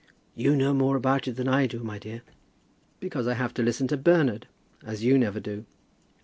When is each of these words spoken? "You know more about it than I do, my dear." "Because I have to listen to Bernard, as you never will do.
"You 0.33 0.55
know 0.55 0.73
more 0.73 0.95
about 0.97 1.27
it 1.27 1.33
than 1.33 1.47
I 1.47 1.67
do, 1.67 1.83
my 1.83 1.99
dear." 1.99 2.23
"Because 2.99 3.27
I 3.27 3.35
have 3.35 3.53
to 3.53 3.61
listen 3.61 3.87
to 3.89 3.97
Bernard, 3.97 4.47
as 4.83 5.03
you 5.03 5.15
never 5.15 5.35
will 5.35 5.43
do. 5.43 5.65